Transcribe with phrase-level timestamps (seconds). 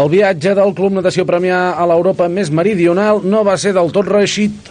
[0.00, 4.06] El viatge del Club Natació Premià a l'Europa més meridional no va ser del tot
[4.08, 4.70] reeixit.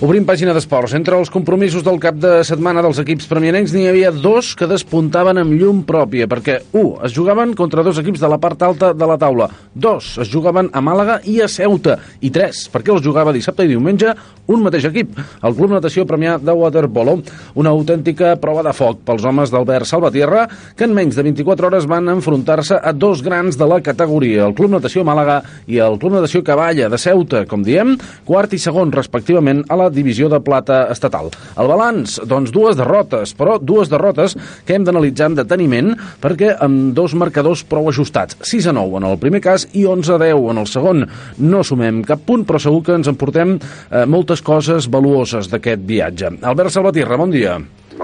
[0.00, 0.94] Obrim pàgina d'esports.
[0.96, 5.36] Entre els compromisos del cap de setmana dels equips premianencs n'hi havia dos que despuntaven
[5.36, 9.08] amb llum pròpia, perquè, un, es jugaven contra dos equips de la part alta de
[9.10, 13.34] la taula, dos, es jugaven a Màlaga i a Ceuta, i tres, perquè els jugava
[13.36, 14.14] dissabte i diumenge
[14.50, 15.12] un mateix equip,
[15.44, 17.18] el Club Natació Premià de Waterpolo.
[17.60, 20.46] Una autèntica prova de foc pels homes d'Albert Salvatierra,
[20.80, 24.56] que en menys de 24 hores van enfrontar-se a dos grans de la categoria, el
[24.56, 28.96] Club Natació Màlaga i el Club Natació Cavalla de Ceuta, com diem, quart i segon,
[28.96, 31.30] respectivament, a la divisió de plata estatal.
[31.58, 36.94] El balanç, doncs dues derrotes, però dues derrotes que hem d'analitzar amb deteniment perquè amb
[36.96, 40.48] dos marcadors prou ajustats, 6 a 9 en el primer cas i 11 a 10
[40.54, 41.04] en el segon.
[41.38, 46.34] No sumem cap punt, però segur que ens emportem eh, moltes coses valuoses d'aquest viatge.
[46.42, 47.58] Albert Salvatierra, bon dia.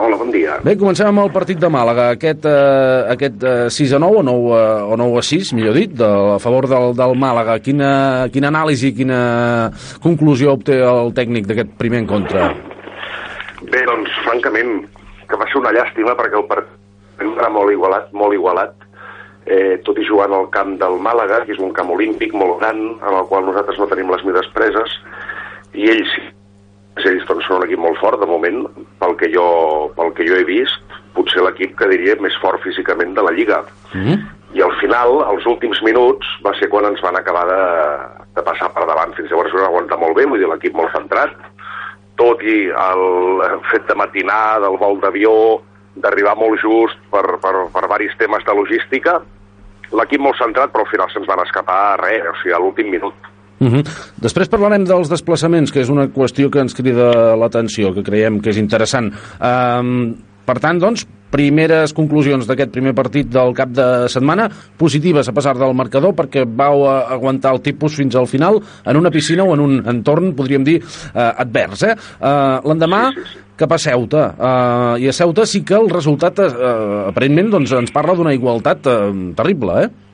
[0.07, 0.61] Hola, bon dia.
[0.63, 4.23] Bé, comencem amb el partit de Màlaga, aquest, eh, aquest eh, 6 a 9 o
[4.23, 7.57] 9, eh, o 9 a 6, millor dit, de, a favor del, del Màlaga.
[7.65, 7.89] Quina,
[8.31, 9.19] quina anàlisi, quina
[10.05, 12.53] conclusió obté el tècnic d'aquest primer encontre?
[13.65, 14.77] Bé, doncs, francament,
[15.27, 18.79] que va ser una llàstima perquè el partit era molt igualat, molt igualat,
[19.43, 22.79] eh, tot i jugant al camp del Màlaga, que és un camp olímpic molt gran,
[22.95, 25.01] en el qual nosaltres no tenim les mides preses,
[25.75, 26.31] i ells sí
[27.05, 28.63] ells doncs, són un equip molt fort de moment
[29.01, 29.47] pel que jo,
[29.97, 33.65] pel que jo he vist potser l'equip que diria més fort físicament de la Lliga.
[33.93, 34.19] Mm -hmm.
[34.57, 37.63] i al final, els últims minuts va ser quan ens van acabar de,
[38.37, 39.13] de passar per davant.
[39.15, 41.33] Fins llavors van aguantar molt bé, vull dir l'equip molt centrat.
[42.17, 45.61] Tot i el fet de matinar, del vol d'avió
[45.95, 49.21] d'arribar molt just per, per, per varis temes de logística
[49.93, 52.91] l'equip molt centrat però al final se'ns van escapar a res, o sigui, a l'últim
[52.91, 53.15] minut
[53.59, 53.85] Uh -huh.
[54.21, 58.51] Després parlarem dels desplaçaments, que és una qüestió que ens crida l'atenció, que creiem que
[58.51, 59.13] és interessant.
[59.41, 64.47] Um, per tant, doncs, primeres conclusions d'aquest primer partit del cap de setmana,
[64.79, 69.11] positives a passar del marcador, perquè vau aguantar el tipus fins al final en una
[69.11, 71.83] piscina o en un entorn, podríem dir, uh, advers.
[71.83, 71.97] Eh?
[72.21, 73.03] Uh, L'endemà,
[73.57, 74.25] cap a Ceuta.
[74.39, 78.87] Uh, I a Ceuta sí que el resultat, uh, aparentment, doncs, ens parla d'una igualtat
[78.87, 80.06] uh, terrible, eh?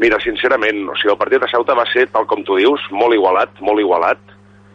[0.00, 3.12] Mira, sincerament, o sigui, el partit de Ceuta va ser, tal com tu dius, molt
[3.12, 4.20] igualat, molt igualat,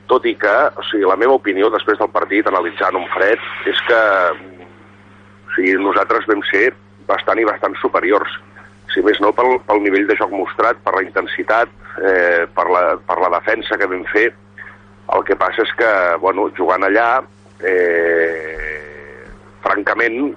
[0.07, 3.79] tot i que, o sigui, la meva opinió després del partit, analitzant un fred, és
[3.87, 6.69] que o sigui, nosaltres vam ser
[7.09, 8.29] bastant i bastant superiors.
[8.93, 12.83] Si més no, pel, pel nivell de joc mostrat, per la intensitat, eh, per, la,
[13.01, 14.29] per la defensa que vam fer.
[15.15, 15.89] El que passa és que,
[16.21, 17.09] bueno, jugant allà,
[17.65, 19.25] eh,
[19.65, 20.29] francament,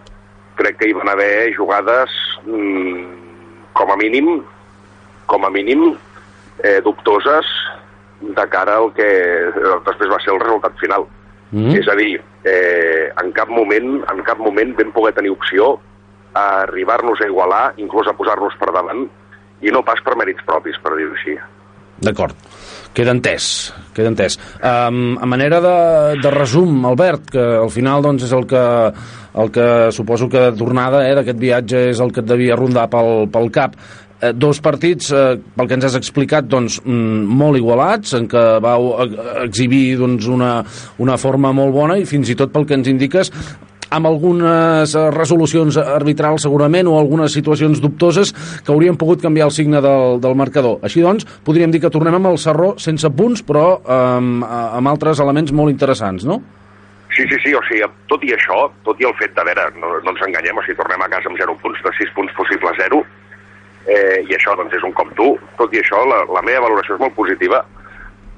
[0.57, 2.17] crec que hi van haver jugades,
[2.47, 3.05] mm,
[3.77, 4.41] com a mínim,
[5.31, 5.93] com a mínim,
[6.63, 7.47] eh, dubtoses
[8.21, 9.07] de cara al que
[9.87, 11.07] després va ser el resultat final.
[11.51, 11.77] Mm.
[11.81, 15.73] És a dir, eh, en, cap moment, en cap moment vam poder tenir opció
[16.35, 19.07] a arribar-nos a igualar, inclús a posar-nos per davant,
[19.61, 21.39] i no pas per mèrits propis, per dir-ho així.
[22.01, 22.37] D'acord.
[22.97, 24.39] Queda entès, queda entès.
[24.57, 25.75] Um, a manera de,
[26.23, 28.63] de resum, Albert, que al final doncs, és el que,
[29.43, 33.29] el que suposo que tornada eh, d'aquest viatge és el que et devia rondar pel,
[33.31, 33.77] pel cap,
[34.21, 38.45] eh, dos partits, eh, pel que ens has explicat, doncs, mm, molt igualats, en què
[38.61, 39.09] vau eh,
[39.47, 40.61] exhibir doncs, una,
[40.99, 43.33] una forma molt bona i fins i tot pel que ens indiques
[43.91, 48.33] amb algunes eh, resolucions arbitrals segurament o algunes situacions dubtoses
[48.65, 50.79] que haurien pogut canviar el signe del, del marcador.
[50.87, 55.21] Així doncs, podríem dir que tornem amb el Sarró sense punts, però amb, amb altres
[55.21, 56.41] elements molt interessants, no?
[57.11, 59.97] Sí, sí, sí, o sigui, tot i això, tot i el fet de, veure, no,
[60.05, 62.71] no ens enganyem, o sigui, tornem a casa amb 0 punts, de 6 punts possible
[62.79, 63.01] 0,
[63.87, 66.97] eh, i això doncs és un cop dur, tot i això la, la meva valoració
[66.97, 67.63] és molt positiva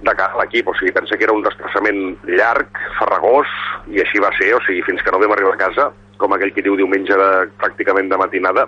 [0.02, 3.50] de cara a l'equip, o sigui, pensa que era un desplaçament llarg, farragós,
[3.86, 6.52] i així va ser, o sigui, fins que no vam arribar a casa, com aquell
[6.54, 7.28] qui diu diumenge de,
[7.62, 8.66] pràcticament de matinada,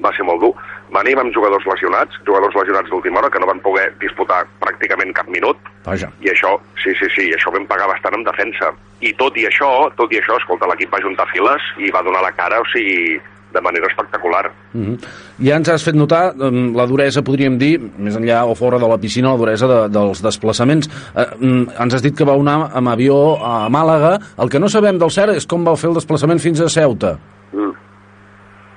[0.00, 0.52] va ser molt dur.
[0.94, 5.28] Venim amb jugadors lesionats, jugadors lesionats d'última hora, que no van poder disputar pràcticament cap
[5.30, 6.08] minut, Vaja.
[6.24, 8.72] i això, sí, sí, sí, això vam pagar bastant en defensa.
[9.04, 12.24] I tot i això, tot i això, escolta, l'equip va juntar files i va donar
[12.24, 13.20] la cara, o sigui,
[13.52, 14.50] de manera espectacular.
[14.72, 14.98] Mm -hmm.
[15.46, 18.88] Ja ens has fet notar mm, la duresa, podríem dir, més enllà o fora de
[18.88, 20.88] la piscina, la duresa de, dels desplaçaments.
[21.16, 24.18] Eh, ens has dit que vau anar amb avió a Màlaga.
[24.38, 27.18] El que no sabem del cert és com vau fer el desplaçament fins a Ceuta.
[27.52, 27.72] Mm.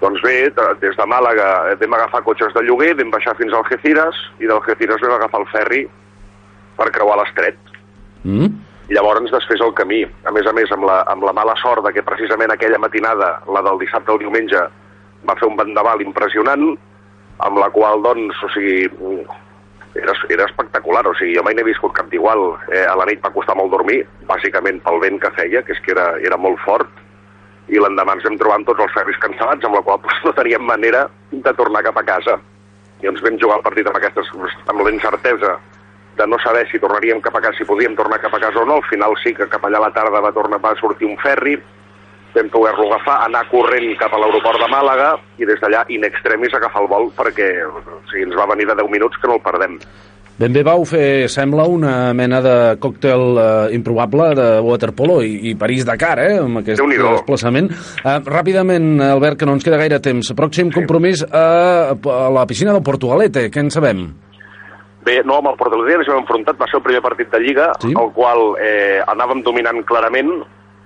[0.01, 3.53] Doncs bé, de- des de Màlaga eh, vam agafar cotxes de lloguer, vam baixar fins
[3.53, 5.87] a Algeciras, i d'Algeciras vam agafar el ferri
[6.77, 7.55] per creuar l'estret.
[8.23, 8.47] Mm?
[8.91, 10.01] Llavors desfés el camí.
[10.27, 13.37] A més a més, amb la, amb la mala sort de que precisament aquella matinada,
[13.47, 14.65] la del dissabte al diumenge,
[15.23, 16.73] va fer un vendaval impressionant,
[17.47, 18.89] amb la qual, doncs, o sigui,
[19.95, 22.43] era, era espectacular, o sigui, jo mai n'he viscut cap d'igual.
[22.73, 25.83] Eh, a la nit va costar molt dormir, bàsicament pel vent que feia, que és
[25.85, 26.91] que era, era molt fort,
[27.71, 30.35] i l'endemà ens vam trobar amb tots els ferris cancel·lats, amb la qual cosa no
[30.35, 32.41] teníem manera de tornar cap a casa.
[33.03, 34.27] I ens vam jugar el partit amb, aquestes,
[34.67, 35.55] amb la incertesa
[36.17, 38.65] de no saber si tornaríem cap a casa, si podíem tornar cap a casa o
[38.65, 38.77] no.
[38.81, 41.57] Al final sí que cap allà a la tarda va tornar va sortir un ferri,
[42.33, 46.53] vam poder-lo agafar, anar corrent cap a l'aeroport de Màlaga i des d'allà in extremis
[46.53, 49.45] agafar el vol perquè o sigui, ens va venir de 10 minuts que no el
[49.45, 49.77] perdem.
[50.33, 55.53] Ben bé vau fer, sembla, una mena de còctel eh, improbable de waterpolo i, i
[55.53, 57.69] París-Dakar, eh, amb aquest desplaçament.
[58.01, 60.33] Eh, ràpidament, Albert, que no ens queda gaire temps.
[60.33, 60.79] Pròxim sí.
[60.81, 64.07] compromís a, a la piscina del Portugalete, què en sabem?
[65.03, 67.71] Bé, no, amb el Portugalete ens hem enfrontat, va ser el primer partit de Lliga,
[67.81, 67.91] sí?
[67.91, 70.31] el qual eh, anàvem dominant clarament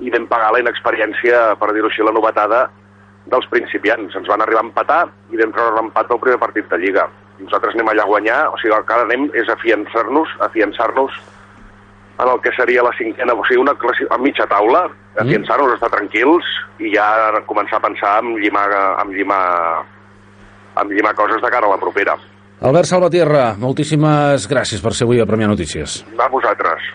[0.01, 2.65] i vam pagar la inexperiència, per dir-ho així, la novetada
[3.27, 4.15] dels principiants.
[4.15, 4.99] Ens van arribar a empatar
[5.33, 7.07] i vam treure l'empat del primer partit de Lliga
[7.39, 11.17] nosaltres anem allà a guanyar, o sigui, el que ara anem és afiançar-nos, afiançar-nos
[12.17, 14.07] en el que seria la cinquena, o sigui, una classi...
[14.09, 15.19] a mitja taula, mm.
[15.25, 16.47] afiançar-nos, estar tranquils
[16.81, 17.05] i ja
[17.49, 18.65] començar a pensar en llimar,
[19.03, 19.43] en llimar,
[20.81, 22.17] en llimar coses de cara a la propera.
[22.57, 25.99] Albert Salvatierra, moltíssimes gràcies per ser avui a Premià Notícies.
[26.17, 26.87] A vosaltres.